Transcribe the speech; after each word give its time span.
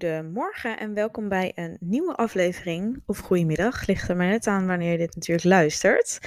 Goedemorgen 0.00 0.78
en 0.78 0.94
welkom 0.94 1.28
bij 1.28 1.52
een 1.54 1.76
nieuwe 1.80 2.14
aflevering. 2.14 3.02
Of 3.06 3.18
goedemiddag, 3.18 3.86
ligt 3.86 4.08
er 4.08 4.16
maar 4.16 4.26
net 4.26 4.46
aan 4.46 4.66
wanneer 4.66 4.90
je 4.92 4.98
dit 4.98 5.14
natuurlijk 5.14 5.46
luistert. 5.46 6.18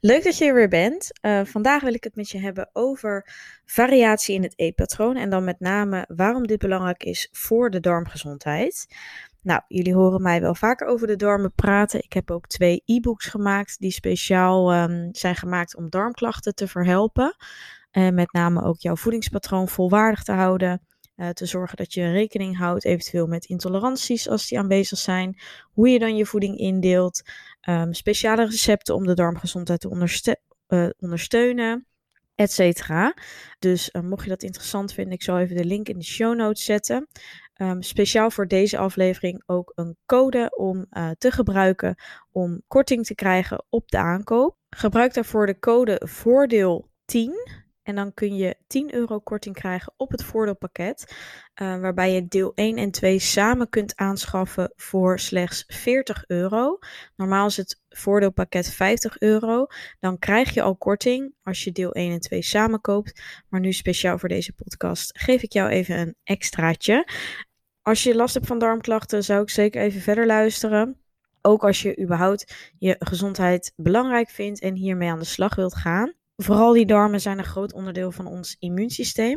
Leuk 0.00 0.24
dat 0.24 0.38
je 0.38 0.44
er 0.44 0.54
weer 0.54 0.68
bent. 0.68 1.10
Uh, 1.22 1.44
vandaag 1.44 1.82
wil 1.82 1.94
ik 1.94 2.04
het 2.04 2.16
met 2.16 2.30
je 2.30 2.38
hebben 2.38 2.70
over 2.72 3.26
variatie 3.64 4.34
in 4.34 4.42
het 4.42 4.52
eetpatroon. 4.56 5.16
En 5.16 5.30
dan 5.30 5.44
met 5.44 5.60
name 5.60 6.04
waarom 6.08 6.46
dit 6.46 6.58
belangrijk 6.58 7.02
is 7.02 7.28
voor 7.32 7.70
de 7.70 7.80
darmgezondheid. 7.80 8.86
Nou, 9.42 9.60
jullie 9.68 9.94
horen 9.94 10.22
mij 10.22 10.40
wel 10.40 10.54
vaker 10.54 10.86
over 10.86 11.06
de 11.06 11.16
darmen 11.16 11.52
praten. 11.54 12.04
Ik 12.04 12.12
heb 12.12 12.30
ook 12.30 12.46
twee 12.46 12.82
e-books 12.84 13.26
gemaakt 13.26 13.78
die 13.78 13.92
speciaal 13.92 14.74
um, 14.74 15.08
zijn 15.12 15.36
gemaakt 15.36 15.76
om 15.76 15.90
darmklachten 15.90 16.54
te 16.54 16.68
verhelpen. 16.68 17.36
En 17.90 18.14
met 18.14 18.32
name 18.32 18.62
ook 18.62 18.78
jouw 18.78 18.96
voedingspatroon 18.96 19.68
volwaardig 19.68 20.22
te 20.22 20.32
houden 20.32 20.82
uh, 21.20 21.28
te 21.28 21.46
zorgen 21.46 21.76
dat 21.76 21.92
je 21.92 22.10
rekening 22.10 22.56
houdt 22.56 22.84
eventueel 22.84 23.26
met 23.26 23.44
intoleranties 23.44 24.28
als 24.28 24.48
die 24.48 24.58
aanwezig 24.58 24.98
zijn. 24.98 25.38
Hoe 25.72 25.88
je 25.88 25.98
dan 25.98 26.16
je 26.16 26.26
voeding 26.26 26.58
indeelt. 26.58 27.22
Um, 27.68 27.94
speciale 27.94 28.44
recepten 28.44 28.94
om 28.94 29.06
de 29.06 29.14
darmgezondheid 29.14 29.80
te 29.80 30.36
uh, 30.68 30.88
ondersteunen. 30.98 31.86
Etcetera. 32.34 33.14
Dus 33.58 33.90
uh, 33.92 34.02
mocht 34.02 34.22
je 34.22 34.28
dat 34.28 34.42
interessant 34.42 34.92
vinden, 34.92 35.14
ik 35.14 35.22
zal 35.22 35.38
even 35.38 35.56
de 35.56 35.64
link 35.64 35.88
in 35.88 35.98
de 35.98 36.04
show 36.04 36.36
notes 36.36 36.64
zetten. 36.64 37.08
Um, 37.56 37.82
speciaal 37.82 38.30
voor 38.30 38.46
deze 38.46 38.78
aflevering 38.78 39.42
ook 39.46 39.72
een 39.74 39.96
code 40.06 40.56
om 40.56 40.86
te 41.18 41.30
gebruiken 41.30 41.94
om 42.30 42.62
korting 42.66 43.04
te 43.04 43.14
krijgen 43.14 43.64
op 43.68 43.90
de 43.90 43.98
aankoop. 43.98 44.56
Gebruik 44.70 45.14
daarvoor 45.14 45.46
de 45.46 45.58
code 45.58 46.02
voordeel 46.04 46.90
10 47.04 47.59
en 47.82 47.94
dan 47.94 48.14
kun 48.14 48.36
je 48.36 48.56
10 48.66 48.94
euro 48.94 49.18
korting 49.18 49.54
krijgen 49.54 49.92
op 49.96 50.10
het 50.10 50.24
voordeelpakket. 50.24 51.14
Uh, 51.62 51.80
waarbij 51.80 52.12
je 52.12 52.28
deel 52.28 52.52
1 52.54 52.76
en 52.76 52.90
2 52.90 53.18
samen 53.18 53.68
kunt 53.68 53.96
aanschaffen 53.96 54.72
voor 54.76 55.18
slechts 55.18 55.64
40 55.66 56.24
euro. 56.26 56.78
Normaal 57.16 57.46
is 57.46 57.56
het 57.56 57.80
voordeelpakket 57.88 58.72
50 58.72 59.18
euro. 59.18 59.66
Dan 60.00 60.18
krijg 60.18 60.54
je 60.54 60.62
al 60.62 60.76
korting 60.76 61.34
als 61.42 61.64
je 61.64 61.72
deel 61.72 61.92
1 61.92 62.12
en 62.12 62.20
2 62.20 62.42
samen 62.42 62.80
koopt. 62.80 63.22
Maar 63.48 63.60
nu 63.60 63.72
speciaal 63.72 64.18
voor 64.18 64.28
deze 64.28 64.52
podcast 64.52 65.18
geef 65.18 65.42
ik 65.42 65.52
jou 65.52 65.70
even 65.70 65.98
een 65.98 66.14
extraatje. 66.24 67.08
Als 67.82 68.02
je 68.02 68.14
last 68.14 68.34
hebt 68.34 68.46
van 68.46 68.58
darmklachten, 68.58 69.24
zou 69.24 69.42
ik 69.42 69.50
zeker 69.50 69.82
even 69.82 70.00
verder 70.00 70.26
luisteren. 70.26 71.00
Ook 71.42 71.64
als 71.64 71.82
je 71.82 72.00
überhaupt 72.00 72.72
je 72.78 72.96
gezondheid 72.98 73.72
belangrijk 73.76 74.30
vindt 74.30 74.60
en 74.60 74.74
hiermee 74.74 75.10
aan 75.10 75.18
de 75.18 75.24
slag 75.24 75.54
wilt 75.54 75.74
gaan. 75.74 76.14
Vooral 76.42 76.72
die 76.72 76.86
darmen 76.86 77.20
zijn 77.20 77.38
een 77.38 77.44
groot 77.44 77.72
onderdeel 77.72 78.12
van 78.12 78.26
ons 78.26 78.56
immuunsysteem. 78.58 79.34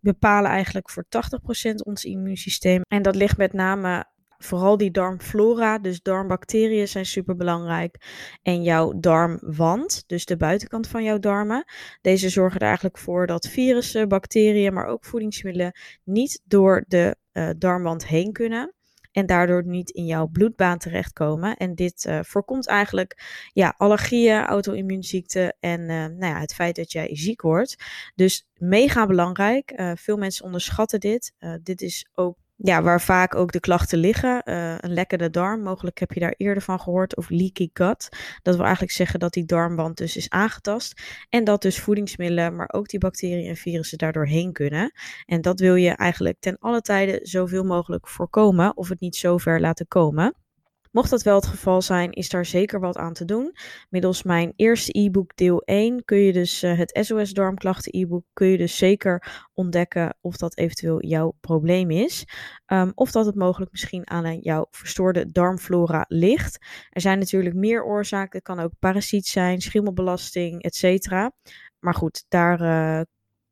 Die 0.00 0.12
bepalen 0.12 0.50
eigenlijk 0.50 0.90
voor 0.90 1.04
80% 1.04 1.74
ons 1.84 2.04
immuunsysteem. 2.04 2.82
En 2.88 3.02
dat 3.02 3.14
ligt 3.14 3.36
met 3.36 3.52
name 3.52 4.06
vooral 4.38 4.76
die 4.76 4.90
darmflora, 4.90 5.78
dus 5.78 6.02
darmbacteriën 6.02 6.88
zijn 6.88 7.06
super 7.06 7.36
belangrijk. 7.36 7.96
En 8.42 8.62
jouw 8.62 8.92
darmwand, 8.98 10.04
dus 10.06 10.24
de 10.24 10.36
buitenkant 10.36 10.88
van 10.88 11.04
jouw 11.04 11.18
darmen. 11.18 11.64
Deze 12.00 12.28
zorgen 12.28 12.60
er 12.60 12.66
eigenlijk 12.66 12.98
voor 12.98 13.26
dat 13.26 13.48
virussen, 13.48 14.08
bacteriën, 14.08 14.74
maar 14.74 14.86
ook 14.86 15.04
voedingsmiddelen 15.04 15.78
niet 16.04 16.42
door 16.44 16.84
de 16.88 17.16
uh, 17.32 17.50
darmwand 17.58 18.06
heen 18.06 18.32
kunnen 18.32 18.74
en 19.16 19.26
daardoor 19.26 19.66
niet 19.66 19.90
in 19.90 20.06
jouw 20.06 20.26
bloedbaan 20.26 20.78
terechtkomen. 20.78 21.56
En 21.56 21.74
dit 21.74 22.04
uh, 22.04 22.18
voorkomt 22.22 22.66
eigenlijk 22.66 23.22
ja, 23.52 23.74
allergieën, 23.76 24.44
auto-immuunziekten 24.44 25.56
en 25.60 25.80
uh, 25.80 25.86
nou 25.88 26.26
ja, 26.26 26.40
het 26.40 26.54
feit 26.54 26.76
dat 26.76 26.92
jij 26.92 27.08
ziek 27.12 27.42
wordt. 27.42 27.76
Dus 28.14 28.48
mega 28.54 29.06
belangrijk. 29.06 29.72
Uh, 29.76 29.92
veel 29.94 30.16
mensen 30.16 30.44
onderschatten 30.44 31.00
dit. 31.00 31.32
dit 31.62 31.82
is 31.82 32.06
ook 32.14 32.36
ja, 32.56 32.82
waar 32.82 33.00
vaak 33.00 33.34
ook 33.34 33.52
de 33.52 33.60
klachten 33.60 33.98
liggen. 33.98 34.42
Uh, 34.44 34.74
een 34.78 34.92
lekkende 34.92 35.30
darm, 35.30 35.62
mogelijk 35.62 35.98
heb 35.98 36.12
je 36.12 36.20
daar 36.20 36.34
eerder 36.36 36.62
van 36.62 36.80
gehoord, 36.80 37.16
of 37.16 37.28
leaky 37.28 37.70
gut. 37.72 38.08
Dat 38.42 38.54
wil 38.54 38.64
eigenlijk 38.64 38.92
zeggen 38.92 39.20
dat 39.20 39.32
die 39.32 39.44
darmwand 39.44 39.96
dus 39.96 40.16
is 40.16 40.30
aangetast. 40.30 41.02
En 41.28 41.44
dat 41.44 41.62
dus 41.62 41.80
voedingsmiddelen, 41.80 42.56
maar 42.56 42.68
ook 42.72 42.88
die 42.88 43.00
bacteriën 43.00 43.48
en 43.48 43.56
virussen 43.56 43.98
daardoor 43.98 44.26
heen 44.26 44.52
kunnen. 44.52 44.92
En 45.24 45.40
dat 45.40 45.60
wil 45.60 45.74
je 45.74 45.90
eigenlijk 45.90 46.36
ten 46.40 46.58
alle 46.58 46.80
tijde 46.80 47.18
zoveel 47.22 47.64
mogelijk 47.64 48.08
voorkomen, 48.08 48.76
of 48.76 48.88
het 48.88 49.00
niet 49.00 49.16
zo 49.16 49.36
ver 49.36 49.60
laten 49.60 49.88
komen. 49.88 50.45
Mocht 50.92 51.10
dat 51.10 51.22
wel 51.22 51.34
het 51.34 51.46
geval 51.46 51.82
zijn, 51.82 52.12
is 52.12 52.28
daar 52.28 52.46
zeker 52.46 52.80
wat 52.80 52.96
aan 52.96 53.12
te 53.12 53.24
doen. 53.24 53.52
Middels 53.88 54.22
mijn 54.22 54.52
eerste 54.56 54.98
e-book 54.98 55.36
deel 55.36 55.62
1 55.62 56.04
kun 56.04 56.18
je 56.18 56.32
dus 56.32 56.62
uh, 56.62 56.78
het 56.78 56.98
SOS 57.00 57.32
darmklachten 57.32 58.00
e-book 58.00 58.24
kun 58.32 58.46
je 58.46 58.56
dus 58.56 58.76
zeker 58.76 59.46
ontdekken 59.54 60.16
of 60.20 60.36
dat 60.36 60.56
eventueel 60.56 61.04
jouw 61.04 61.36
probleem 61.40 61.90
is. 61.90 62.24
Um, 62.66 62.92
of 62.94 63.10
dat 63.10 63.26
het 63.26 63.34
mogelijk 63.34 63.70
misschien 63.70 64.10
aan 64.10 64.38
jouw 64.38 64.66
verstoorde 64.70 65.32
darmflora 65.32 66.04
ligt. 66.08 66.66
Er 66.90 67.00
zijn 67.00 67.18
natuurlijk 67.18 67.54
meer 67.54 67.84
oorzaken. 67.84 68.38
Het 68.38 68.46
kan 68.46 68.60
ook 68.60 68.72
parasiet 68.78 69.26
zijn, 69.26 69.60
schimmelbelasting, 69.60 70.62
etc. 70.62 71.10
Maar 71.78 71.94
goed, 71.94 72.24
daar 72.28 72.60
uh, 72.60 73.00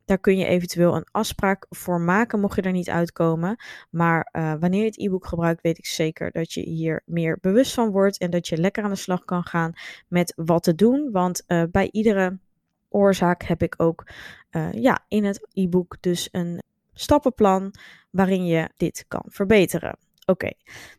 daar 0.04 0.18
kun 0.18 0.36
je 0.36 0.44
eventueel 0.44 0.96
een 0.96 1.06
afspraak 1.10 1.66
voor 1.68 2.00
maken, 2.00 2.40
mocht 2.40 2.56
je 2.56 2.62
er 2.62 2.72
niet 2.72 2.90
uitkomen. 2.90 3.56
Maar 3.90 4.28
uh, 4.32 4.54
wanneer 4.60 4.80
je 4.80 4.86
het 4.86 4.98
e-book 4.98 5.26
gebruikt, 5.26 5.62
weet 5.62 5.78
ik 5.78 5.86
zeker 5.86 6.30
dat 6.30 6.52
je 6.52 6.60
hier 6.60 7.02
meer 7.06 7.38
bewust 7.40 7.74
van 7.74 7.90
wordt 7.90 8.18
en 8.18 8.30
dat 8.30 8.48
je 8.48 8.56
lekker 8.56 8.84
aan 8.84 8.90
de 8.90 8.96
slag 8.96 9.24
kan 9.24 9.44
gaan 9.44 9.72
met 10.08 10.32
wat 10.36 10.62
te 10.62 10.74
doen. 10.74 11.08
Want 11.12 11.42
uh, 11.46 11.62
bij 11.70 11.88
iedere 11.92 12.38
oorzaak 12.88 13.42
heb 13.42 13.62
ik 13.62 13.74
ook 13.76 14.06
uh, 14.50 14.72
ja, 14.72 15.04
in 15.08 15.24
het 15.24 15.48
e-book 15.52 15.96
dus 16.00 16.28
een 16.32 16.62
stappenplan 16.92 17.74
waarin 18.10 18.46
je 18.46 18.70
dit 18.76 19.04
kan 19.08 19.24
verbeteren. 19.26 19.98
Oké, 20.26 20.50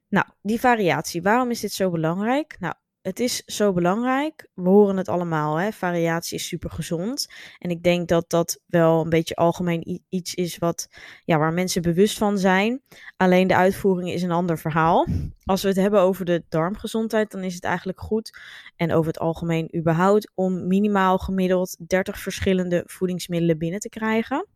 nou 0.09 0.25
die 0.41 0.59
variatie, 0.59 1.22
waarom 1.22 1.49
is 1.49 1.59
dit 1.59 1.72
zo 1.72 1.89
belangrijk? 1.89 2.55
Nou, 2.59 2.73
het 3.05 3.19
is 3.19 3.43
zo 3.45 3.73
belangrijk. 3.73 4.47
We 4.53 4.69
horen 4.69 4.97
het 4.97 5.09
allemaal, 5.09 5.55
hè? 5.55 5.71
variatie 5.71 6.38
is 6.38 6.47
super 6.47 6.69
gezond. 6.69 7.27
En 7.59 7.69
ik 7.69 7.83
denk 7.83 8.07
dat 8.07 8.29
dat 8.29 8.59
wel 8.66 9.01
een 9.01 9.09
beetje 9.09 9.35
algemeen 9.35 10.03
iets 10.09 10.33
is 10.33 10.57
wat, 10.57 10.88
ja, 11.25 11.38
waar 11.38 11.53
mensen 11.53 11.81
bewust 11.81 12.17
van 12.17 12.38
zijn. 12.38 12.81
Alleen 13.17 13.47
de 13.47 13.55
uitvoering 13.55 14.09
is 14.09 14.21
een 14.21 14.31
ander 14.31 14.57
verhaal. 14.57 15.07
Als 15.43 15.61
we 15.61 15.67
het 15.67 15.77
hebben 15.77 15.99
over 15.99 16.25
de 16.25 16.43
darmgezondheid, 16.49 17.31
dan 17.31 17.43
is 17.43 17.53
het 17.53 17.63
eigenlijk 17.63 18.01
goed. 18.01 18.39
En 18.75 18.93
over 18.93 19.07
het 19.07 19.19
algemeen 19.19 19.75
überhaupt 19.75 20.31
om 20.35 20.67
minimaal 20.67 21.17
gemiddeld 21.17 21.77
30 21.87 22.19
verschillende 22.19 22.83
voedingsmiddelen 22.85 23.57
binnen 23.57 23.79
te 23.79 23.89
krijgen. 23.89 24.47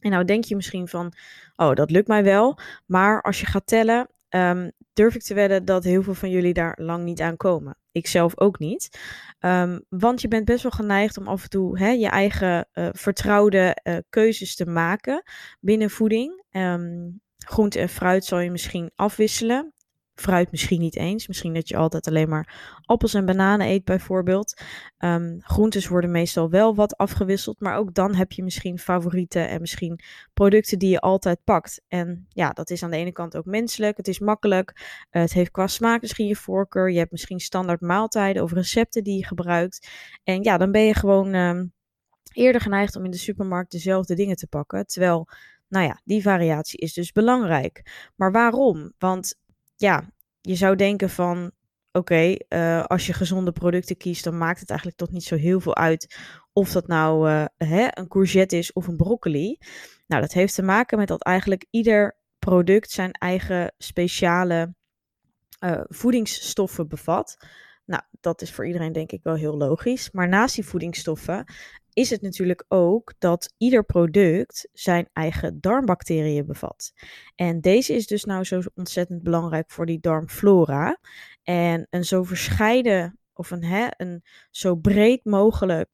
En 0.00 0.10
nou 0.10 0.24
denk 0.24 0.44
je 0.44 0.56
misschien 0.56 0.88
van, 0.88 1.12
oh, 1.56 1.74
dat 1.74 1.90
lukt 1.90 2.08
mij 2.08 2.24
wel. 2.24 2.58
Maar 2.86 3.22
als 3.22 3.40
je 3.40 3.46
gaat 3.46 3.66
tellen, 3.66 4.08
um, 4.30 4.72
durf 4.92 5.14
ik 5.14 5.22
te 5.22 5.34
wedden 5.34 5.64
dat 5.64 5.84
heel 5.84 6.02
veel 6.02 6.14
van 6.14 6.30
jullie 6.30 6.52
daar 6.52 6.78
lang 6.80 7.04
niet 7.04 7.20
aan 7.20 7.36
komen. 7.36 7.76
Ik 7.92 8.06
zelf 8.06 8.40
ook 8.40 8.58
niet. 8.58 8.98
Um, 9.40 9.84
want 9.88 10.20
je 10.20 10.28
bent 10.28 10.44
best 10.44 10.62
wel 10.62 10.72
geneigd 10.72 11.18
om 11.18 11.28
af 11.28 11.42
en 11.42 11.48
toe 11.48 11.78
hè, 11.78 11.88
je 11.88 12.08
eigen 12.08 12.68
uh, 12.72 12.88
vertrouwde 12.92 13.76
uh, 13.82 13.96
keuzes 14.08 14.54
te 14.54 14.66
maken 14.66 15.22
binnen 15.60 15.90
voeding. 15.90 16.44
Um, 16.50 17.20
groente 17.36 17.78
en 17.78 17.88
fruit 17.88 18.24
zal 18.24 18.38
je 18.38 18.50
misschien 18.50 18.90
afwisselen 18.94 19.72
fruit 20.20 20.50
misschien 20.50 20.80
niet 20.80 20.96
eens. 20.96 21.26
Misschien 21.26 21.54
dat 21.54 21.68
je 21.68 21.76
altijd 21.76 22.06
alleen 22.06 22.28
maar 22.28 22.80
appels 22.84 23.14
en 23.14 23.26
bananen 23.26 23.66
eet, 23.66 23.84
bijvoorbeeld. 23.84 24.62
Um, 24.98 25.36
groentes 25.40 25.88
worden 25.88 26.10
meestal 26.10 26.50
wel 26.50 26.74
wat 26.74 26.96
afgewisseld, 26.96 27.60
maar 27.60 27.76
ook 27.76 27.94
dan 27.94 28.14
heb 28.14 28.32
je 28.32 28.42
misschien 28.42 28.78
favorieten 28.78 29.48
en 29.48 29.60
misschien 29.60 30.00
producten 30.34 30.78
die 30.78 30.90
je 30.90 31.00
altijd 31.00 31.44
pakt. 31.44 31.82
En 31.88 32.26
ja, 32.28 32.50
dat 32.50 32.70
is 32.70 32.82
aan 32.82 32.90
de 32.90 32.96
ene 32.96 33.12
kant 33.12 33.36
ook 33.36 33.44
menselijk. 33.44 33.96
Het 33.96 34.08
is 34.08 34.18
makkelijk. 34.18 34.72
Uh, 34.76 35.22
het 35.22 35.32
heeft 35.32 35.50
qua 35.50 35.66
smaak 35.66 36.00
misschien 36.00 36.26
je 36.26 36.36
voorkeur. 36.36 36.90
Je 36.90 36.98
hebt 36.98 37.10
misschien 37.10 37.40
standaard 37.40 37.80
maaltijden 37.80 38.42
of 38.42 38.52
recepten 38.52 39.04
die 39.04 39.16
je 39.16 39.26
gebruikt. 39.26 39.88
En 40.24 40.42
ja, 40.42 40.58
dan 40.58 40.72
ben 40.72 40.82
je 40.82 40.94
gewoon 40.94 41.34
um, 41.34 41.72
eerder 42.32 42.60
geneigd 42.60 42.96
om 42.96 43.04
in 43.04 43.10
de 43.10 43.16
supermarkt 43.16 43.70
dezelfde 43.70 44.14
dingen 44.14 44.36
te 44.36 44.46
pakken. 44.46 44.86
Terwijl 44.86 45.28
Nou 45.68 45.86
ja, 45.86 46.00
die 46.04 46.22
variatie 46.22 46.78
is 46.78 46.92
dus 46.92 47.12
belangrijk. 47.12 47.82
Maar 48.16 48.32
waarom? 48.32 48.92
Want 48.98 49.36
ja, 49.78 50.12
je 50.40 50.54
zou 50.54 50.76
denken 50.76 51.10
van 51.10 51.50
oké, 51.92 52.34
eh, 52.48 52.84
als 52.84 53.06
je 53.06 53.12
gezonde 53.12 53.52
producten 53.52 53.96
kiest, 53.96 54.24
dan 54.24 54.38
maakt 54.38 54.60
het 54.60 54.68
eigenlijk 54.68 54.98
toch 54.98 55.10
niet 55.10 55.24
zo 55.24 55.36
heel 55.36 55.60
veel 55.60 55.76
uit 55.76 56.16
of 56.52 56.72
dat 56.72 56.86
nou 56.86 57.30
uh, 57.30 57.44
hè, 57.56 57.88
een 57.90 58.08
courgette 58.08 58.56
is 58.56 58.72
of 58.72 58.86
een 58.86 58.96
broccoli. 58.96 59.58
Nou, 60.06 60.22
dat 60.22 60.32
heeft 60.32 60.54
te 60.54 60.62
maken 60.62 60.98
met 60.98 61.08
dat 61.08 61.22
eigenlijk 61.22 61.66
ieder 61.70 62.16
product 62.38 62.90
zijn 62.90 63.12
eigen 63.12 63.74
speciale 63.78 64.74
uh, 65.64 65.80
voedingsstoffen 65.84 66.88
bevat. 66.88 67.36
Nou, 67.88 68.02
dat 68.20 68.42
is 68.42 68.52
voor 68.52 68.66
iedereen 68.66 68.92
denk 68.92 69.12
ik 69.12 69.22
wel 69.22 69.34
heel 69.34 69.56
logisch. 69.56 70.10
Maar 70.10 70.28
naast 70.28 70.54
die 70.54 70.66
voedingsstoffen 70.66 71.44
is 71.92 72.10
het 72.10 72.22
natuurlijk 72.22 72.64
ook 72.68 73.14
dat 73.18 73.54
ieder 73.56 73.84
product 73.84 74.68
zijn 74.72 75.08
eigen 75.12 75.60
darmbacteriën 75.60 76.46
bevat. 76.46 76.92
En 77.34 77.60
deze 77.60 77.94
is 77.94 78.06
dus 78.06 78.24
nou 78.24 78.44
zo 78.44 78.60
ontzettend 78.74 79.22
belangrijk 79.22 79.70
voor 79.70 79.86
die 79.86 80.00
darmflora. 80.00 80.98
En 81.42 81.86
een 81.90 82.04
zo 82.04 82.22
verscheiden 82.22 83.18
of 83.32 83.50
een, 83.50 83.64
hè, 83.64 83.86
een 83.96 84.22
zo 84.50 84.76
breed 84.76 85.24
mogelijk 85.24 85.88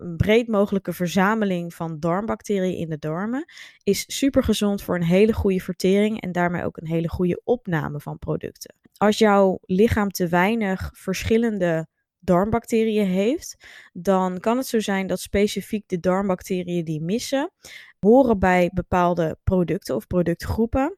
een 0.00 0.16
breed 0.16 0.48
mogelijke 0.48 0.92
verzameling 0.92 1.74
van 1.74 2.00
darmbacteriën 2.00 2.76
in 2.76 2.88
de 2.88 2.98
darmen 2.98 3.44
is 3.82 4.04
super 4.06 4.42
gezond 4.42 4.82
voor 4.82 4.94
een 4.94 5.02
hele 5.02 5.32
goede 5.32 5.60
vertering 5.60 6.20
en 6.20 6.32
daarmee 6.32 6.64
ook 6.64 6.76
een 6.76 6.86
hele 6.86 7.08
goede 7.08 7.40
opname 7.44 8.00
van 8.00 8.18
producten. 8.18 8.74
Als 8.96 9.18
jouw 9.18 9.58
lichaam 9.62 10.10
te 10.10 10.28
weinig 10.28 10.90
verschillende 10.94 11.86
darmbacteriën 12.18 13.06
heeft, 13.06 13.56
dan 13.92 14.40
kan 14.40 14.56
het 14.56 14.66
zo 14.66 14.80
zijn 14.80 15.06
dat 15.06 15.20
specifiek 15.20 15.88
de 15.88 16.00
darmbacteriën 16.00 16.84
die 16.84 17.00
missen, 17.00 17.50
horen 17.98 18.38
bij 18.38 18.70
bepaalde 18.74 19.38
producten 19.44 19.94
of 19.94 20.06
productgroepen 20.06 20.96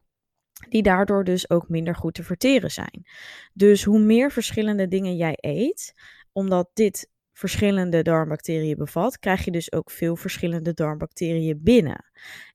die 0.68 0.82
daardoor 0.82 1.24
dus 1.24 1.50
ook 1.50 1.68
minder 1.68 1.94
goed 1.96 2.14
te 2.14 2.22
verteren 2.22 2.70
zijn. 2.70 3.06
Dus 3.52 3.84
hoe 3.84 3.98
meer 4.00 4.32
verschillende 4.32 4.88
dingen 4.88 5.16
jij 5.16 5.36
eet, 5.40 5.94
omdat 6.32 6.70
dit 6.74 7.08
verschillende 7.40 8.02
darmbacteriën 8.02 8.76
bevat, 8.76 9.18
krijg 9.18 9.44
je 9.44 9.50
dus 9.50 9.72
ook 9.72 9.90
veel 9.90 10.16
verschillende 10.16 10.74
darmbacteriën 10.74 11.60
binnen. 11.62 12.04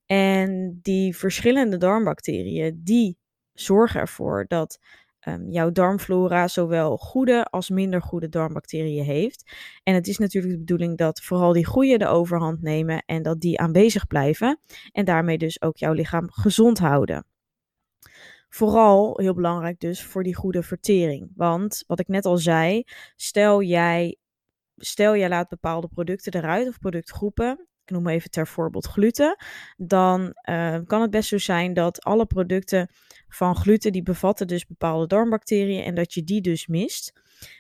En 0.05 0.79
die 0.81 1.15
verschillende 1.17 1.77
darmbacteriën, 1.77 2.81
die 2.83 3.17
zorgen 3.53 3.99
ervoor 3.99 4.45
dat 4.47 4.79
um, 5.27 5.49
jouw 5.49 5.71
darmflora 5.71 6.47
zowel 6.47 6.97
goede 6.97 7.43
als 7.43 7.69
minder 7.69 8.01
goede 8.01 8.29
darmbacteriën 8.29 9.03
heeft. 9.03 9.51
En 9.83 9.93
het 9.93 10.07
is 10.07 10.17
natuurlijk 10.17 10.53
de 10.53 10.59
bedoeling 10.59 10.97
dat 10.97 11.21
vooral 11.21 11.53
die 11.53 11.65
goede 11.65 11.97
de 11.97 12.07
overhand 12.07 12.61
nemen 12.61 13.03
en 13.05 13.23
dat 13.23 13.39
die 13.39 13.59
aanwezig 13.59 14.07
blijven. 14.07 14.59
En 14.91 15.05
daarmee 15.05 15.37
dus 15.37 15.61
ook 15.61 15.77
jouw 15.77 15.93
lichaam 15.93 16.31
gezond 16.31 16.79
houden. 16.79 17.25
Vooral 18.49 19.19
heel 19.19 19.33
belangrijk 19.33 19.79
dus 19.79 20.03
voor 20.03 20.23
die 20.23 20.35
goede 20.35 20.63
vertering. 20.63 21.31
Want 21.35 21.83
wat 21.87 21.99
ik 21.99 22.07
net 22.07 22.25
al 22.25 22.37
zei, 22.37 22.83
stel 23.15 23.61
jij, 23.61 24.17
stel 24.75 25.15
jij 25.15 25.29
laat 25.29 25.49
bepaalde 25.49 25.87
producten 25.87 26.33
eruit 26.33 26.67
of 26.67 26.79
productgroepen. 26.79 27.67
Ik 27.85 27.91
noem 27.91 28.07
even 28.07 28.29
ter 28.29 28.47
voorbeeld 28.47 28.85
gluten. 28.85 29.35
Dan 29.77 30.35
uh, 30.49 30.77
kan 30.85 31.01
het 31.01 31.11
best 31.11 31.29
zo 31.29 31.37
zijn 31.37 31.73
dat 31.73 32.03
alle 32.03 32.25
producten 32.25 32.89
van 33.27 33.55
gluten 33.55 33.91
die 33.91 34.03
bevatten 34.03 34.47
dus 34.47 34.65
bepaalde 34.65 35.07
darmbacteriën 35.07 35.83
en 35.83 35.95
dat 35.95 36.13
je 36.13 36.23
die 36.23 36.41
dus 36.41 36.67
mist. 36.67 37.13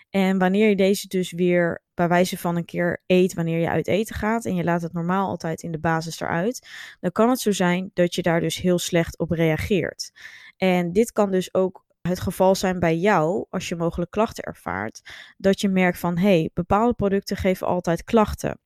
En 0.09 0.37
wanneer 0.37 0.69
je 0.69 0.75
deze 0.75 1.07
dus 1.07 1.31
weer 1.31 1.83
bij 1.93 2.07
wijze 2.07 2.37
van 2.37 2.55
een 2.55 2.65
keer 2.65 3.03
eet 3.05 3.33
wanneer 3.33 3.59
je 3.59 3.69
uit 3.69 3.87
eten 3.87 4.15
gaat 4.15 4.45
en 4.45 4.55
je 4.55 4.63
laat 4.63 4.81
het 4.81 4.93
normaal 4.93 5.27
altijd 5.27 5.61
in 5.61 5.71
de 5.71 5.79
basis 5.79 6.19
eruit, 6.19 6.69
dan 6.99 7.11
kan 7.11 7.29
het 7.29 7.39
zo 7.39 7.51
zijn 7.51 7.91
dat 7.93 8.15
je 8.15 8.21
daar 8.21 8.39
dus 8.39 8.57
heel 8.57 8.79
slecht 8.79 9.17
op 9.17 9.31
reageert. 9.31 10.11
En 10.57 10.93
dit 10.93 11.11
kan 11.11 11.31
dus 11.31 11.53
ook 11.53 11.84
het 12.07 12.19
geval 12.19 12.55
zijn 12.55 12.79
bij 12.79 12.97
jou 12.97 13.45
als 13.49 13.69
je 13.69 13.75
mogelijk 13.75 14.11
klachten 14.11 14.43
ervaart, 14.43 15.01
dat 15.37 15.61
je 15.61 15.69
merkt 15.69 15.99
van 15.99 16.17
hé, 16.17 16.39
hey, 16.39 16.49
bepaalde 16.53 16.93
producten 16.93 17.37
geven 17.37 17.67
altijd 17.67 18.03
klachten. 18.03 18.59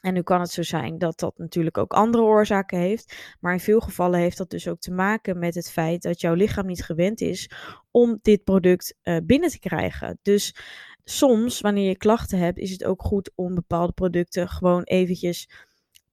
En 0.00 0.14
nu 0.14 0.22
kan 0.22 0.40
het 0.40 0.50
zo 0.50 0.62
zijn 0.62 0.98
dat 0.98 1.18
dat 1.18 1.38
natuurlijk 1.38 1.78
ook 1.78 1.92
andere 1.92 2.22
oorzaken 2.22 2.78
heeft. 2.78 3.36
Maar 3.40 3.52
in 3.52 3.60
veel 3.60 3.80
gevallen 3.80 4.20
heeft 4.20 4.36
dat 4.36 4.50
dus 4.50 4.68
ook 4.68 4.80
te 4.80 4.90
maken 4.90 5.38
met 5.38 5.54
het 5.54 5.70
feit 5.70 6.02
dat 6.02 6.20
jouw 6.20 6.34
lichaam 6.34 6.66
niet 6.66 6.84
gewend 6.84 7.20
is 7.20 7.50
om 7.90 8.18
dit 8.22 8.44
product 8.44 8.94
uh, 9.02 9.16
binnen 9.24 9.50
te 9.50 9.58
krijgen. 9.58 10.18
Dus 10.22 10.54
soms, 11.04 11.60
wanneer 11.60 11.88
je 11.88 11.96
klachten 11.96 12.38
hebt, 12.38 12.58
is 12.58 12.70
het 12.70 12.84
ook 12.84 13.02
goed 13.02 13.32
om 13.34 13.54
bepaalde 13.54 13.92
producten 13.92 14.48
gewoon 14.48 14.82
eventjes 14.82 15.50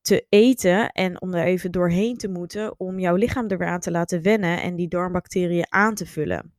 te 0.07 0.25
eten 0.29 0.91
en 0.91 1.21
om 1.21 1.33
er 1.33 1.45
even 1.45 1.71
doorheen 1.71 2.17
te 2.17 2.27
moeten 2.27 2.79
om 2.79 2.99
jouw 2.99 3.15
lichaam 3.15 3.47
er 3.47 3.67
aan 3.67 3.79
te 3.79 3.91
laten 3.91 4.21
wennen 4.21 4.61
en 4.61 4.75
die 4.75 4.87
darmbacteriën 4.87 5.65
aan 5.69 5.95
te 5.95 6.05
vullen. 6.05 6.53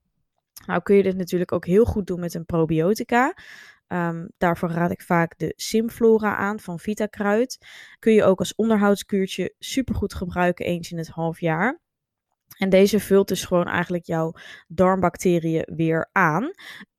Nou 0.67 0.83
kun 0.83 0.97
je 0.97 1.03
dit 1.03 1.17
natuurlijk 1.17 1.53
ook 1.53 1.67
heel 1.67 1.85
goed 1.85 2.07
doen 2.07 2.21
met 2.21 2.35
een 2.35 2.47
probiotica. 2.47 3.35
Um, 3.89 4.29
daarvoor 4.39 4.71
raad 4.71 4.91
ik 4.91 5.03
vaak 5.03 5.39
de 5.39 5.53
Simflora 5.57 6.37
aan 6.37 6.61
van 6.61 6.79
Vitakruid. 6.79 7.59
Kun 7.99 8.13
je 8.13 8.25
ook 8.25 8.39
als 8.39 8.55
onderhoudskuurtje 8.55 9.55
supergoed 9.59 10.15
gebruiken 10.15 10.67
eens 10.67 10.91
in 10.91 10.99
het 10.99 11.09
half 11.09 11.41
jaar. 11.41 11.81
En 12.59 12.69
deze 12.69 13.01
vult 13.01 13.29
dus 13.29 13.45
gewoon 13.45 13.67
eigenlijk 13.67 14.05
jouw 14.05 14.33
darmbacteriën 14.67 15.69
weer 15.77 16.09
aan. 16.13 16.51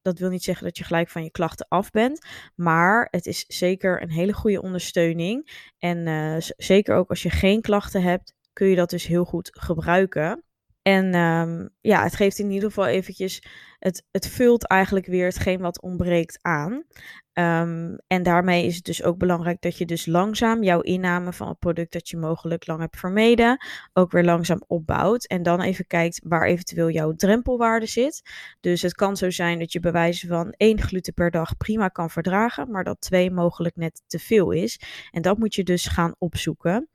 Dat 0.01 0.19
wil 0.19 0.29
niet 0.29 0.43
zeggen 0.43 0.65
dat 0.65 0.77
je 0.77 0.83
gelijk 0.83 1.09
van 1.09 1.23
je 1.23 1.31
klachten 1.31 1.65
af 1.69 1.91
bent, 1.91 2.25
maar 2.55 3.07
het 3.11 3.25
is 3.25 3.45
zeker 3.47 4.01
een 4.01 4.11
hele 4.11 4.33
goede 4.33 4.61
ondersteuning. 4.61 5.67
En 5.77 6.07
uh, 6.07 6.35
zeker 6.57 6.95
ook 6.95 7.09
als 7.09 7.23
je 7.23 7.29
geen 7.29 7.61
klachten 7.61 8.01
hebt, 8.01 8.35
kun 8.53 8.67
je 8.67 8.75
dat 8.75 8.89
dus 8.89 9.07
heel 9.07 9.25
goed 9.25 9.49
gebruiken. 9.51 10.43
En 10.89 11.15
um, 11.15 11.69
ja, 11.81 12.03
het 12.03 12.15
geeft 12.15 12.39
in 12.39 12.51
ieder 12.51 12.69
geval 12.69 12.87
eventjes, 12.87 13.43
het, 13.79 14.05
het 14.11 14.27
vult 14.27 14.67
eigenlijk 14.67 15.05
weer 15.05 15.25
hetgeen 15.25 15.59
wat 15.59 15.81
ontbreekt 15.81 16.39
aan. 16.41 16.71
Um, 17.33 17.97
en 18.07 18.23
daarmee 18.23 18.65
is 18.65 18.75
het 18.75 18.85
dus 18.85 19.03
ook 19.03 19.17
belangrijk 19.17 19.61
dat 19.61 19.77
je 19.77 19.85
dus 19.85 20.05
langzaam 20.05 20.63
jouw 20.63 20.79
inname 20.81 21.33
van 21.33 21.47
het 21.47 21.59
product 21.59 21.93
dat 21.93 22.09
je 22.09 22.17
mogelijk 22.17 22.67
lang 22.67 22.79
hebt 22.79 22.99
vermeden, 22.99 23.65
ook 23.93 24.11
weer 24.11 24.23
langzaam 24.23 24.63
opbouwt. 24.67 25.27
En 25.27 25.43
dan 25.43 25.61
even 25.61 25.87
kijkt 25.87 26.21
waar 26.23 26.45
eventueel 26.45 26.89
jouw 26.89 27.13
drempelwaarde 27.13 27.85
zit. 27.85 28.21
Dus 28.59 28.81
het 28.81 28.93
kan 28.93 29.17
zo 29.17 29.29
zijn 29.29 29.59
dat 29.59 29.71
je 29.71 29.79
bij 29.79 29.91
wijze 29.91 30.27
van 30.27 30.51
één 30.57 30.81
gluten 30.81 31.13
per 31.13 31.31
dag 31.31 31.57
prima 31.57 31.87
kan 31.87 32.09
verdragen, 32.09 32.71
maar 32.71 32.83
dat 32.83 33.01
twee 33.01 33.31
mogelijk 33.31 33.75
net 33.75 34.01
te 34.07 34.19
veel 34.19 34.51
is. 34.51 34.81
En 35.11 35.21
dat 35.21 35.37
moet 35.37 35.55
je 35.55 35.63
dus 35.63 35.87
gaan 35.87 36.15
opzoeken. 36.17 36.89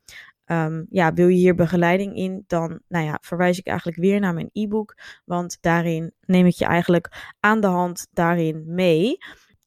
Um, 0.47 0.87
ja, 0.91 1.13
wil 1.13 1.29
je 1.29 1.37
hier 1.37 1.55
begeleiding 1.55 2.17
in, 2.17 2.45
dan 2.47 2.81
nou 2.89 3.05
ja, 3.05 3.19
verwijs 3.21 3.59
ik 3.59 3.67
eigenlijk 3.67 3.99
weer 3.99 4.21
naar 4.21 4.35
mijn 4.35 4.51
e-book. 4.53 4.99
Want 5.25 5.59
daarin 5.61 6.13
neem 6.21 6.47
ik 6.47 6.55
je 6.55 6.65
eigenlijk 6.65 7.35
aan 7.41 7.61
de 7.61 7.67
hand 7.67 8.07
daarin 8.13 8.65
mee. 8.67 9.19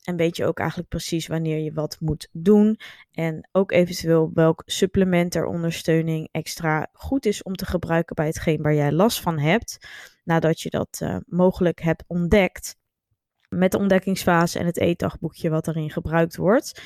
En 0.04 0.16
weet 0.16 0.38
je 0.38 0.46
ook 0.46 0.60
eigenlijk 0.60 0.90
precies 0.90 1.28
wanneer 1.28 1.58
je 1.58 1.74
wat 1.74 1.98
moet 2.00 2.30
doen. 2.32 2.80
En 3.12 3.50
ook 3.52 3.72
eventueel 3.72 4.32
welk 4.34 4.64
supplement 4.66 5.32
ter 5.32 5.46
ondersteuning 5.46 6.30
extra 6.32 6.90
goed 6.94 7.26
is 7.26 7.44
om 7.44 7.56
te 7.56 7.66
gebruiken 7.66 8.16
bij 8.16 8.26
hetgeen 8.26 8.62
waar 8.62 8.74
jij 8.74 8.92
last 8.92 9.22
van 9.22 9.40
hebt. 9.40 9.78
Nadat 10.24 10.62
je 10.62 10.70
dat 10.70 11.00
uh, 11.04 11.18
mogelijk 11.26 11.82
hebt 11.82 12.04
ontdekt. 12.08 12.76
Met 13.50 13.72
de 13.72 13.78
ontdekkingsfase 13.78 14.60
en 14.60 14.66
het 14.66 14.78
eetdagboekje 14.78 15.50
wat 15.50 15.68
erin 15.68 15.90
gebruikt 15.90 16.36
wordt. 16.36 16.82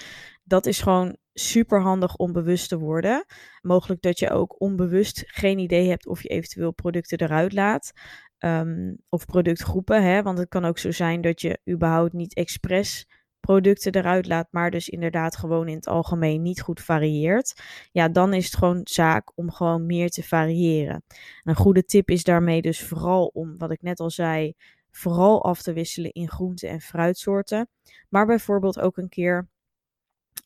Dat 0.51 0.65
is 0.65 0.81
gewoon 0.81 1.17
super 1.34 1.81
handig 1.81 2.15
om 2.15 2.31
bewust 2.31 2.70
te 2.70 2.77
worden. 2.77 3.25
Mogelijk 3.62 4.01
dat 4.01 4.20
je 4.20 4.29
ook 4.29 4.62
onbewust 4.62 5.24
geen 5.25 5.60
idee 5.60 5.89
hebt 5.89 6.08
of 6.08 6.22
je 6.22 6.29
eventueel 6.29 6.72
producten 6.72 7.20
eruit 7.20 7.53
laat. 7.53 7.91
Um, 8.39 8.98
of 9.10 9.25
productgroepen. 9.25 10.03
Hè? 10.03 10.24
Want 10.24 10.38
het 10.38 10.50
kan 10.50 10.65
ook 10.65 10.77
zo 10.77 10.91
zijn 10.91 11.22
dat 11.22 11.41
je 11.41 11.60
überhaupt 11.70 12.13
niet 12.13 12.34
expres 12.34 13.08
producten 13.39 13.96
eruit 13.96 14.27
laat, 14.27 14.48
maar 14.51 14.72
dus 14.72 14.89
inderdaad 14.89 15.36
gewoon 15.36 15.67
in 15.67 15.75
het 15.75 15.88
algemeen 15.88 16.41
niet 16.41 16.62
goed 16.62 16.81
varieert. 16.81 17.62
Ja, 17.91 18.10
dan 18.10 18.34
is 18.34 18.46
het 18.46 18.55
gewoon 18.55 18.81
zaak 18.84 19.38
om 19.38 19.51
gewoon 19.51 19.86
meer 19.86 20.10
te 20.10 20.24
variëren. 20.24 21.03
Een 21.43 21.55
goede 21.55 21.84
tip 21.86 22.10
is 22.10 22.24
daarmee 22.24 22.62
dus 22.62 22.84
vooral 22.84 23.25
om, 23.25 23.58
wat 23.58 23.72
ik 23.72 23.81
net 23.81 24.00
al 24.00 24.10
zei, 24.10 24.53
vooral 24.91 25.43
af 25.43 25.62
te 25.62 25.74
wisselen 25.74 26.12
in 26.12 26.29
groente- 26.29 26.67
en 26.67 26.81
fruitsoorten. 26.81 27.70
Maar 28.10 28.25
bijvoorbeeld 28.25 28.79
ook 28.79 28.98
een 28.98 29.10
keer 29.10 29.50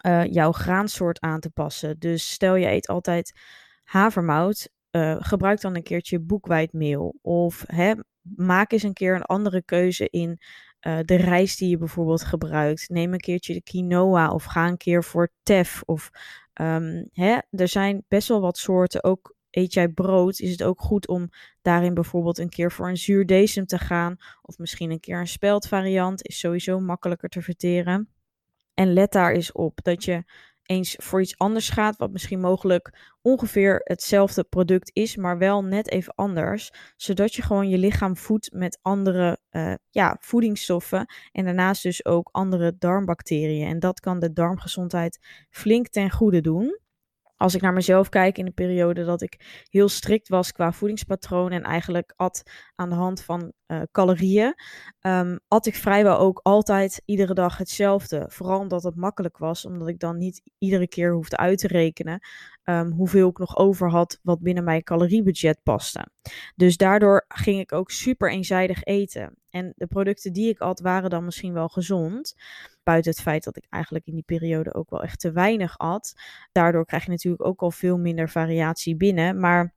uh, 0.06 0.26
jouw 0.26 0.52
graansoort 0.52 1.20
aan 1.20 1.40
te 1.40 1.50
passen. 1.50 2.00
Dus 2.00 2.32
stel 2.32 2.56
je 2.56 2.68
eet 2.68 2.88
altijd 2.88 3.40
havermout, 3.84 4.70
uh, 4.92 5.16
gebruik 5.20 5.62
dan 5.62 5.76
een 5.76 5.84
keertje 5.84 6.20
boekwijdmeel. 6.20 7.16
Of 7.22 7.64
hè, 7.68 7.94
maak 8.36 8.72
eens 8.72 8.84
een 8.84 8.94
keer 8.94 9.16
een 9.16 9.22
andere 9.22 9.64
keuze 9.64 10.10
in 10.10 10.40
uh, 10.88 11.00
de 11.06 11.16
rijst 11.16 11.60
die 11.60 11.70
je 11.70 11.78
bijvoorbeeld 11.78 12.24
gebruikt. 12.24 12.90
Neem 12.90 13.14
een 13.14 13.20
keertje 13.20 13.54
de 13.54 13.64
quinoa 13.64 14.32
of 14.32 14.44
ga 14.44 14.68
een 14.68 14.78
keer 14.78 15.04
voor 15.04 15.32
tef. 15.44 15.82
Of 15.86 16.10
um, 16.62 17.10
hè, 17.12 17.38
er 17.52 17.68
zijn 17.68 18.04
best 18.08 18.28
wel 18.28 18.42
wat 18.42 18.58
soorten. 18.58 19.04
Ook 19.04 19.36
eet 19.50 19.74
jij 19.74 19.88
brood, 19.88 20.40
is 20.40 20.52
het 20.52 20.64
ook 20.64 20.82
goed 20.82 21.08
om 21.08 21.30
daarin 21.62 21.94
bijvoorbeeld 21.94 22.38
een 22.38 22.50
keer 22.50 22.72
voor 22.72 22.90
een 22.90 22.98
zuurdesem 22.98 23.66
te 23.66 23.78
gaan. 23.78 24.16
Of 24.42 24.58
misschien 24.58 24.92
een 24.92 25.00
keer 25.00 25.20
een 25.20 25.28
speldvariant. 25.28 26.28
Is 26.28 26.40
sowieso 26.40 26.80
makkelijker 26.80 27.30
te 27.30 27.42
verteren. 27.42 28.15
En 28.76 28.94
let 28.94 29.12
daar 29.12 29.32
eens 29.32 29.52
op 29.52 29.80
dat 29.84 30.04
je 30.04 30.24
eens 30.66 30.96
voor 30.98 31.22
iets 31.22 31.38
anders 31.38 31.70
gaat, 31.70 31.98
wat 31.98 32.12
misschien 32.12 32.40
mogelijk 32.40 33.14
ongeveer 33.22 33.82
hetzelfde 33.84 34.44
product 34.44 34.90
is, 34.94 35.16
maar 35.16 35.38
wel 35.38 35.64
net 35.64 35.90
even 35.90 36.14
anders, 36.16 36.72
zodat 36.96 37.34
je 37.34 37.42
gewoon 37.42 37.70
je 37.70 37.78
lichaam 37.78 38.18
voedt 38.18 38.52
met 38.54 38.80
andere 38.82 39.40
uh, 39.52 39.74
ja, 39.90 40.18
voedingsstoffen 40.20 41.06
en 41.32 41.46
daarnaast 41.46 41.84
dus 41.84 42.06
ook 42.06 42.30
andere 42.32 42.76
darmbacteriën. 42.80 43.68
En 43.68 43.80
dat 43.80 44.00
kan 44.00 44.20
de 44.20 44.34
darmgezondheid 44.34 45.20
flink 45.50 45.88
ten 45.88 46.12
goede 46.12 46.42
doen 46.42 46.80
als 47.38 47.56
ik 47.56 47.62
naar 47.62 47.74
mezelf 47.74 48.10
kijk 48.10 48.38
in 48.38 48.46
de 48.46 48.52
periode 48.52 49.06
dat 49.06 49.22
ik 49.22 49.64
heel 49.70 49.90
strikt 49.90 50.28
was 50.28 50.52
qua 50.52 50.72
voedingspatroon 50.72 51.52
en 51.52 51.64
eigenlijk 51.64 52.14
at 52.16 52.44
aan 52.76 52.90
de 52.90 52.96
hand 52.96 53.22
van 53.22 53.54
uh, 53.68 53.82
calorieën, 53.92 54.54
um, 55.02 55.40
at 55.48 55.66
ik 55.66 55.76
vrijwel 55.76 56.18
ook 56.18 56.40
altijd 56.44 57.02
iedere 57.06 57.34
dag 57.34 57.58
hetzelfde. 57.58 58.26
Vooral 58.28 58.60
omdat 58.60 58.84
het 58.84 58.96
makkelijk 58.96 59.38
was, 59.38 59.66
omdat 59.66 59.88
ik 59.88 60.00
dan 60.00 60.18
niet 60.18 60.42
iedere 60.58 60.88
keer 60.88 61.14
hoefde 61.14 61.38
uit 61.38 61.58
te 61.58 61.68
rekenen 61.68 62.20
um, 62.66 62.92
hoeveel 62.92 63.30
ik 63.30 63.38
nog 63.38 63.58
over 63.58 63.90
had 63.90 64.20
wat 64.24 64.42
binnen 64.42 64.64
mijn 64.64 64.84
caloriebudget 64.84 65.60
paste. 65.64 66.08
Dus 66.56 66.78
daardoor 66.78 67.26
ging 67.28 67.60
ik 67.60 67.72
ook 67.72 67.92
super 67.92 68.32
eenzijdig 68.32 68.84
eten. 68.84 69.38
En 69.50 69.74
de 69.76 69.88
producten 69.88 70.34
die 70.34 70.50
ik 70.50 70.60
at 70.60 70.80
waren 70.80 71.10
dan 71.10 71.26
misschien 71.26 71.54
wel 71.54 71.68
gezond. 71.68 72.36
Buiten 72.84 73.12
het 73.12 73.22
feit 73.22 73.44
dat 73.44 73.58
ik 73.58 73.66
eigenlijk 73.70 74.06
in 74.06 74.14
die 74.14 74.24
periode 74.24 74.74
ook 74.74 74.90
wel 74.90 75.04
echt 75.04 75.20
te 75.20 75.32
weinig 75.32 75.78
at. 75.78 76.14
Daardoor 76.52 76.86
krijg 76.86 77.06
je 77.06 77.12
natuurlijk 77.12 77.46
ook 77.46 77.62
al 77.62 77.72
veel 77.72 77.98
minder 77.98 78.30
variatie 78.30 78.96
binnen. 78.96 79.40
Maar 79.40 79.75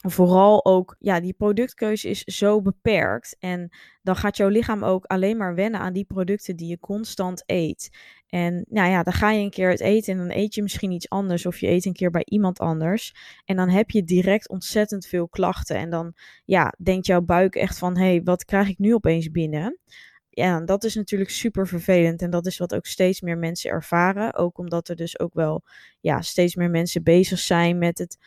vooral 0.00 0.64
ook, 0.64 0.96
ja, 0.98 1.20
die 1.20 1.32
productkeuze 1.32 2.08
is 2.08 2.22
zo 2.22 2.62
beperkt. 2.62 3.36
En 3.38 3.70
dan 4.02 4.16
gaat 4.16 4.36
jouw 4.36 4.48
lichaam 4.48 4.84
ook 4.84 5.04
alleen 5.04 5.36
maar 5.36 5.54
wennen 5.54 5.80
aan 5.80 5.92
die 5.92 6.04
producten 6.04 6.56
die 6.56 6.68
je 6.68 6.78
constant 6.78 7.42
eet. 7.46 7.90
En 8.28 8.66
nou 8.68 8.90
ja, 8.90 9.02
dan 9.02 9.12
ga 9.12 9.30
je 9.30 9.42
een 9.42 9.50
keer 9.50 9.70
het 9.70 9.80
eten 9.80 10.12
en 10.12 10.18
dan 10.18 10.36
eet 10.36 10.54
je 10.54 10.62
misschien 10.62 10.90
iets 10.90 11.08
anders. 11.08 11.46
Of 11.46 11.60
je 11.60 11.68
eet 11.68 11.84
een 11.84 11.92
keer 11.92 12.10
bij 12.10 12.24
iemand 12.24 12.58
anders. 12.58 13.14
En 13.44 13.56
dan 13.56 13.68
heb 13.68 13.90
je 13.90 14.04
direct 14.04 14.48
ontzettend 14.48 15.06
veel 15.06 15.28
klachten. 15.28 15.76
En 15.76 15.90
dan 15.90 16.14
ja, 16.44 16.74
denkt 16.82 17.06
jouw 17.06 17.22
buik 17.22 17.54
echt 17.54 17.78
van, 17.78 17.96
hé, 17.96 18.04
hey, 18.04 18.22
wat 18.22 18.44
krijg 18.44 18.68
ik 18.68 18.78
nu 18.78 18.94
opeens 18.94 19.30
binnen? 19.30 19.78
Ja, 20.30 20.60
dat 20.60 20.84
is 20.84 20.94
natuurlijk 20.94 21.30
super 21.30 21.66
vervelend. 21.68 22.22
En 22.22 22.30
dat 22.30 22.46
is 22.46 22.58
wat 22.58 22.74
ook 22.74 22.86
steeds 22.86 23.20
meer 23.20 23.38
mensen 23.38 23.70
ervaren. 23.70 24.34
Ook 24.34 24.58
omdat 24.58 24.88
er 24.88 24.96
dus 24.96 25.18
ook 25.18 25.34
wel 25.34 25.64
ja, 26.00 26.20
steeds 26.20 26.54
meer 26.54 26.70
mensen 26.70 27.02
bezig 27.02 27.38
zijn 27.38 27.78
met 27.78 27.98
het 27.98 28.18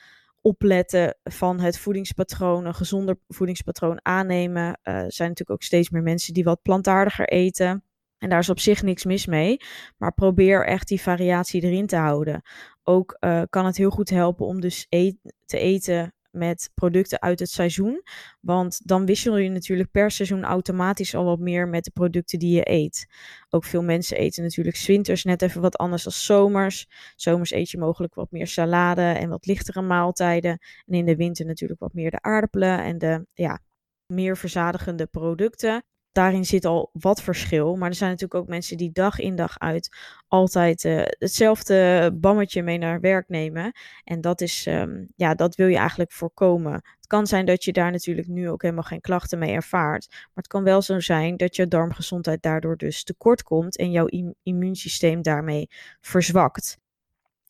opletten 0.41 1.17
van 1.23 1.59
het 1.59 1.77
voedingspatroon, 1.77 2.65
een 2.65 2.73
gezonder 2.73 3.19
voedingspatroon 3.27 3.99
aannemen. 4.01 4.63
Uh, 4.63 4.93
er 4.93 5.13
zijn 5.13 5.29
natuurlijk 5.29 5.49
ook 5.49 5.63
steeds 5.63 5.89
meer 5.89 6.03
mensen 6.03 6.33
die 6.33 6.43
wat 6.43 6.61
plantaardiger 6.61 7.27
eten. 7.27 7.83
En 8.17 8.29
daar 8.29 8.39
is 8.39 8.49
op 8.49 8.59
zich 8.59 8.81
niks 8.81 9.05
mis 9.05 9.25
mee. 9.25 9.57
Maar 9.97 10.13
probeer 10.13 10.65
echt 10.65 10.87
die 10.87 11.01
variatie 11.01 11.61
erin 11.61 11.87
te 11.87 11.95
houden. 11.95 12.41
Ook 12.83 13.17
uh, 13.19 13.41
kan 13.49 13.65
het 13.65 13.77
heel 13.77 13.89
goed 13.89 14.09
helpen 14.09 14.45
om 14.45 14.61
dus 14.61 14.85
eet, 14.89 15.17
te 15.45 15.57
eten 15.57 16.13
met 16.31 16.69
producten 16.73 17.21
uit 17.21 17.39
het 17.39 17.49
seizoen. 17.49 18.03
Want 18.39 18.87
dan 18.87 19.05
wissel 19.05 19.37
je 19.37 19.49
natuurlijk 19.49 19.91
per 19.91 20.11
seizoen 20.11 20.43
automatisch 20.43 21.15
al 21.15 21.25
wat 21.25 21.39
meer 21.39 21.67
met 21.67 21.83
de 21.83 21.91
producten 21.91 22.39
die 22.39 22.55
je 22.55 22.69
eet. 22.69 23.07
Ook 23.49 23.63
veel 23.63 23.83
mensen 23.83 24.17
eten 24.17 24.43
natuurlijk 24.43 24.77
winters 24.77 25.23
net 25.23 25.41
even 25.41 25.61
wat 25.61 25.77
anders 25.77 26.03
dan 26.03 26.11
zomers. 26.11 26.87
Zomers 27.15 27.51
eet 27.51 27.69
je 27.69 27.77
mogelijk 27.77 28.15
wat 28.15 28.31
meer 28.31 28.47
salade 28.47 29.01
en 29.01 29.29
wat 29.29 29.45
lichtere 29.45 29.81
maaltijden. 29.81 30.59
En 30.85 30.93
in 30.93 31.05
de 31.05 31.15
winter 31.15 31.45
natuurlijk 31.45 31.79
wat 31.79 31.93
meer 31.93 32.11
de 32.11 32.21
aardappelen 32.21 32.83
en 32.83 32.97
de 32.97 33.25
ja, 33.33 33.59
meer 34.05 34.37
verzadigende 34.37 35.05
producten 35.05 35.83
daarin 36.11 36.45
zit 36.45 36.65
al 36.65 36.89
wat 36.93 37.21
verschil. 37.21 37.75
Maar 37.75 37.89
er 37.89 37.95
zijn 37.95 38.09
natuurlijk 38.09 38.41
ook 38.41 38.47
mensen 38.49 38.77
die 38.77 38.91
dag 38.91 39.19
in 39.19 39.35
dag 39.35 39.59
uit 39.59 39.97
altijd 40.27 40.83
uh, 40.83 41.01
hetzelfde 41.05 42.11
bammetje 42.13 42.63
mee 42.63 42.77
naar 42.77 42.99
werk 42.99 43.27
nemen. 43.27 43.71
En 44.03 44.21
dat 44.21 44.41
is, 44.41 44.65
um, 44.65 45.07
ja, 45.15 45.33
dat 45.35 45.55
wil 45.55 45.67
je 45.67 45.77
eigenlijk 45.77 46.11
voorkomen. 46.11 46.73
Het 46.73 47.07
kan 47.07 47.27
zijn 47.27 47.45
dat 47.45 47.63
je 47.63 47.71
daar 47.71 47.91
natuurlijk 47.91 48.27
nu 48.27 48.49
ook 48.49 48.61
helemaal 48.61 48.83
geen 48.83 49.01
klachten 49.01 49.39
mee 49.39 49.51
ervaart. 49.51 50.07
Maar 50.09 50.29
het 50.33 50.47
kan 50.47 50.63
wel 50.63 50.81
zo 50.81 50.99
zijn 50.99 51.37
dat 51.37 51.55
je 51.55 51.67
darmgezondheid 51.67 52.41
daardoor 52.41 52.77
dus 52.77 53.03
tekort 53.03 53.43
komt 53.43 53.77
en 53.77 53.91
jouw 53.91 54.07
immuunsysteem 54.43 55.21
daarmee 55.21 55.69
verzwakt. 56.01 56.80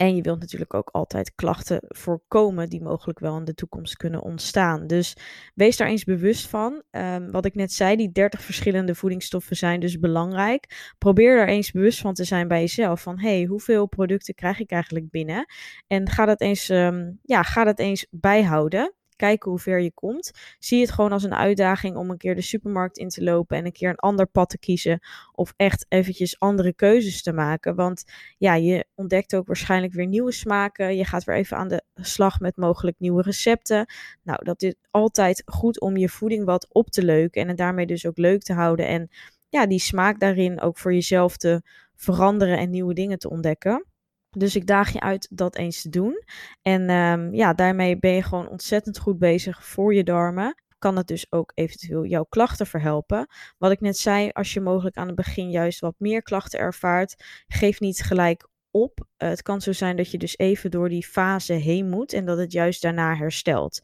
En 0.02 0.16
je 0.16 0.22
wilt 0.22 0.40
natuurlijk 0.40 0.74
ook 0.74 0.90
altijd 0.90 1.36
klachten 1.36 1.80
voorkomen 1.88 2.70
die 2.70 2.82
mogelijk 2.82 3.20
wel 3.20 3.38
in 3.38 3.46
de 3.46 3.54
toekomst 3.54 3.98
kunnen 3.98 4.22
ontstaan. 4.22 4.88
Dus 4.88 5.16
wees 5.56 5.78
daar 5.78 5.88
eens 5.88 6.04
bewust 6.04 6.48
van. 6.48 6.84
Um, 6.92 7.32
wat 7.32 7.46
ik 7.46 7.56
net 7.56 7.72
zei, 7.72 7.96
die 7.96 8.12
30 8.12 8.42
verschillende 8.42 8.96
voedingsstoffen 8.96 9.56
zijn 9.56 9.80
dus 9.80 10.00
belangrijk. 10.00 10.94
Probeer 10.98 11.36
daar 11.36 11.48
eens 11.48 11.72
bewust 11.72 12.00
van 12.00 12.14
te 12.14 12.24
zijn 12.24 12.48
bij 12.48 12.60
jezelf. 12.60 13.02
Van 13.02 13.20
hey, 13.20 13.44
hoeveel 13.44 13.88
producten 13.88 14.34
krijg 14.34 14.60
ik 14.60 14.72
eigenlijk 14.72 15.10
binnen? 15.10 15.46
En 15.88 16.10
ga 16.10 16.26
dat 16.26 16.42
eens, 16.42 16.70
um, 16.70 17.20
ja, 17.22 17.44
ga 17.44 17.64
dat 17.64 17.80
eens 17.80 18.08
bijhouden 18.10 18.94
kijken 19.22 19.50
hoe 19.50 19.60
ver 19.60 19.82
je 19.82 19.92
komt. 19.92 20.32
Zie 20.60 20.82
het 20.82 20.92
gewoon 20.92 21.12
als 21.12 21.24
een 21.24 21.34
uitdaging 21.34 21.96
om 21.96 22.10
een 22.10 22.18
keer 22.18 22.36
de 22.36 22.42
supermarkt 22.42 22.98
in 22.98 23.10
te 23.10 23.24
lopen 23.24 23.58
en 23.58 23.66
een 23.66 23.72
keer 23.72 23.90
een 23.90 23.96
ander 23.96 24.28
pad 24.28 24.50
te 24.50 24.58
kiezen. 24.58 25.00
Of 25.34 25.54
echt 25.58 25.86
eventjes 25.90 26.40
andere 26.40 26.74
keuzes 26.74 27.22
te 27.22 27.34
maken. 27.34 27.76
Want 27.76 28.04
ja, 28.38 28.56
je 28.56 28.86
ontdekt 28.96 29.36
ook 29.36 29.48
waarschijnlijk 29.48 29.94
weer 29.94 30.08
nieuwe 30.08 30.32
smaken. 30.32 30.96
Je 30.96 31.06
gaat 31.06 31.24
weer 31.24 31.36
even 31.36 31.58
aan 31.58 31.68
de 31.68 31.84
slag 31.96 32.40
met 32.40 32.58
mogelijk 32.58 33.00
nieuwe 33.00 33.22
recepten. 33.22 33.86
Nou, 34.24 34.44
dat 34.44 34.62
is 34.62 34.76
altijd 34.92 35.42
goed 35.46 35.80
om 35.80 35.98
je 35.98 36.10
voeding 36.10 36.46
wat 36.46 36.74
op 36.74 36.90
te 36.90 37.04
leuken 37.04 37.42
en 37.42 37.48
het 37.48 37.58
daarmee 37.58 37.86
dus 37.86 38.06
ook 38.06 38.18
leuk 38.18 38.42
te 38.42 38.54
houden. 38.54 38.88
En 38.88 39.10
ja, 39.50 39.68
die 39.68 39.80
smaak 39.80 40.20
daarin 40.20 40.62
ook 40.62 40.78
voor 40.78 40.94
jezelf 40.94 41.38
te 41.38 41.62
veranderen 41.96 42.58
en 42.58 42.70
nieuwe 42.70 42.94
dingen 42.94 43.20
te 43.20 43.30
ontdekken. 43.30 43.91
Dus 44.38 44.56
ik 44.56 44.68
daag 44.68 44.94
je 44.94 45.00
uit 45.00 45.28
dat 45.32 45.56
eens 45.56 45.82
te 45.82 45.90
doen. 45.90 46.24
En 46.62 46.90
um, 46.90 47.34
ja, 47.34 47.54
daarmee 47.54 48.00
ben 48.00 48.12
je 48.12 48.24
gewoon 48.24 48.50
ontzettend 48.50 49.00
goed 49.00 49.20
bezig 49.20 49.66
voor 49.66 49.94
je 49.94 50.04
darmen. 50.04 50.56
Kan 50.78 50.98
het 50.98 51.08
dus 51.08 51.32
ook 51.32 51.52
eventueel 51.56 52.06
jouw 52.06 52.24
klachten 52.24 52.68
verhelpen. 52.68 53.28
Wat 53.58 53.72
ik 53.72 53.80
net 53.80 53.98
zei, 53.98 54.30
als 54.30 54.54
je 54.54 54.62
mogelijk 54.62 54.98
aan 54.98 55.08
het 55.08 55.16
begin 55.16 55.50
juist 55.50 55.80
wat 55.80 55.96
meer 55.98 56.22
klachten 56.22 56.60
ervaart, 56.60 57.44
geef 57.48 57.80
niet 57.80 58.02
gelijk 58.02 58.48
op. 58.72 59.00
Uh, 59.00 59.30
het 59.30 59.42
kan 59.42 59.62
zo 59.62 59.72
zijn 59.72 59.96
dat 59.96 60.12
je 60.12 60.18
dus 60.18 60.38
even 60.38 60.72
door 60.72 60.90
die 60.90 61.06
fase 61.06 61.54
heen 61.54 61.90
moet 61.90 62.14
en 62.14 62.26
dat 62.26 62.38
het 62.38 62.52
juist 62.52 62.82
daarna 62.82 63.16
herstelt. 63.16 63.82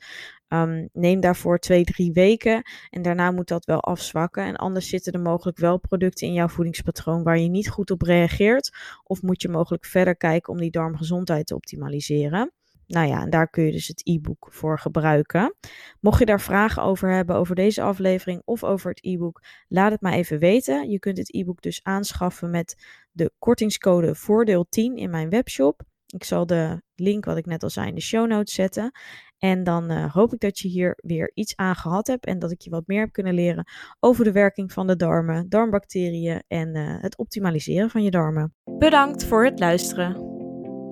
Um, 0.50 0.90
neem 0.94 1.20
daarvoor 1.20 1.60
twee, 1.60 1.84
drie 1.84 2.12
weken 2.12 2.62
en 2.90 3.02
daarna 3.02 3.32
moet 3.32 3.48
dat 3.48 3.66
wel 3.66 3.82
afzwakken. 3.82 4.44
En 4.44 4.56
anders 4.56 4.90
zitten 4.90 5.14
er 5.14 5.20
mogelijk 5.20 5.58
wel 5.58 5.80
producten 5.80 6.28
in 6.28 6.34
jouw 6.34 6.48
voedingspatroon 6.48 7.24
waar 7.24 7.40
je 7.40 7.50
niet 7.50 7.70
goed 7.70 7.92
op 7.92 8.02
reageert. 8.02 8.78
Of 9.04 9.22
moet 9.22 9.42
je 9.42 9.50
mogelijk 9.50 9.86
verder 9.86 10.18
kijken 10.18 10.54
om 10.54 10.60
die 10.60 10.72
darmgezondheid 10.72 11.48
te 11.48 11.56
optimaliseren. 11.56 12.52
Nou 12.88 13.08
ja, 13.08 13.22
en 13.22 13.30
daar 13.30 13.50
kun 13.50 13.64
je 13.64 13.72
dus 13.72 13.88
het 13.88 14.02
e-book 14.04 14.48
voor 14.50 14.80
gebruiken. 14.80 15.56
Mocht 16.00 16.20
je 16.20 16.26
daar 16.26 16.42
vragen 16.42 16.84
over 16.84 17.12
hebben 17.12 17.36
over 17.36 17.56
deze 17.56 17.82
aflevering 17.82 18.42
of 18.46 18.64
over 18.64 18.90
het 18.90 19.06
e-book, 19.06 19.44
laat 19.68 19.92
het 19.92 20.02
maar 20.02 20.14
even 20.14 20.40
weten. 20.40 20.90
Je 20.90 21.00
kunt 21.00 21.18
het 21.18 21.36
e-book 21.36 21.62
dus 21.62 21.84
aanschaffen 21.84 22.50
met 22.50 22.76
de 23.12 23.32
kortingscode 23.40 24.16
voordeel 24.16 24.66
10 24.70 24.98
in 24.98 25.10
mijn 25.10 25.30
webshop. 25.30 25.82
Ik 26.08 26.24
zal 26.24 26.46
de 26.46 26.82
link 26.96 27.26
wat 27.26 27.38
ik 27.38 27.46
net 27.46 27.64
al 27.64 27.70
zei 27.70 27.88
in 27.88 27.96
de 27.96 28.02
show 28.02 28.28
notes 28.28 28.54
zetten. 28.54 28.92
En 29.40 29.64
dan 29.64 29.92
uh, 29.92 30.14
hoop 30.14 30.34
ik 30.34 30.40
dat 30.40 30.60
je 30.60 30.68
hier 30.68 30.98
weer 31.02 31.32
iets 31.34 31.56
aan 31.56 31.76
gehad 31.76 32.08
hebt 32.08 32.26
en 32.26 32.40
dat 32.40 32.52
ik 32.52 32.62
je 32.62 32.70
wat 32.70 32.88
meer 32.88 33.00
heb 33.00 33.12
kunnen 33.12 33.34
leren 33.34 33.66
over 34.00 34.24
de 34.24 34.32
werking 34.32 34.72
van 34.72 34.88
de 34.88 34.96
darmen, 34.96 35.50
darmbacteriën 35.50 36.44
en 36.48 36.76
uh, 36.76 37.02
het 37.02 37.18
optimaliseren 37.18 37.90
van 37.90 38.04
je 38.04 38.12
darmen. 38.12 38.54
Bedankt 38.78 39.26
voor 39.26 39.46
het 39.46 39.60
luisteren. 39.60 40.36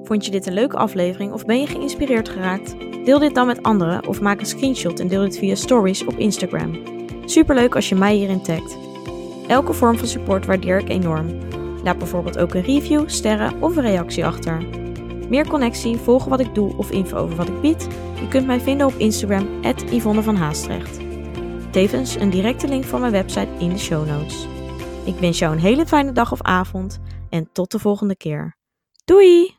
Vond 0.03 0.25
je 0.25 0.31
dit 0.31 0.45
een 0.45 0.53
leuke 0.53 0.77
aflevering 0.77 1.33
of 1.33 1.45
ben 1.45 1.59
je 1.59 1.67
geïnspireerd 1.67 2.29
geraakt? 2.29 2.75
Deel 3.05 3.19
dit 3.19 3.35
dan 3.35 3.47
met 3.47 3.63
anderen 3.63 4.07
of 4.07 4.21
maak 4.21 4.39
een 4.39 4.45
screenshot 4.45 4.99
en 4.99 5.07
deel 5.07 5.21
dit 5.21 5.37
via 5.37 5.55
stories 5.55 6.05
op 6.05 6.17
Instagram. 6.17 6.83
Superleuk 7.25 7.75
als 7.75 7.89
je 7.89 7.95
mij 7.95 8.15
hierin 8.15 8.43
tagt. 8.43 8.77
Elke 9.47 9.73
vorm 9.73 9.97
van 9.97 10.07
support 10.07 10.45
waardeer 10.45 10.79
ik 10.79 10.89
enorm. 10.89 11.39
Laat 11.83 11.97
bijvoorbeeld 11.97 12.37
ook 12.37 12.53
een 12.53 12.61
review, 12.61 13.09
sterren 13.09 13.61
of 13.61 13.75
een 13.75 13.83
reactie 13.83 14.25
achter. 14.25 14.85
Meer 15.29 15.48
connectie, 15.48 15.98
volgen 15.98 16.29
wat 16.29 16.39
ik 16.39 16.55
doe 16.55 16.77
of 16.77 16.91
info 16.91 17.17
over 17.17 17.36
wat 17.36 17.48
ik 17.48 17.62
bied? 17.62 17.88
Je 18.20 18.27
kunt 18.29 18.46
mij 18.46 18.60
vinden 18.60 18.88
op 18.88 18.94
Instagram, 18.94 19.48
Yvonne 19.91 20.24
van 20.24 20.36
Haastrecht. 20.36 21.00
Tevens 21.72 22.15
een 22.15 22.29
directe 22.29 22.67
link 22.67 22.84
voor 22.84 23.00
mijn 23.00 23.12
website 23.12 23.51
in 23.60 23.70
de 23.70 23.77
show 23.77 24.08
notes. 24.08 24.48
Ik 25.05 25.15
wens 25.15 25.39
jou 25.39 25.53
een 25.53 25.62
hele 25.62 25.86
fijne 25.86 26.12
dag 26.12 26.32
of 26.32 26.41
avond 26.41 27.00
en 27.29 27.50
tot 27.51 27.72
de 27.72 27.79
volgende 27.79 28.15
keer. 28.15 28.58
Doei! 29.05 29.55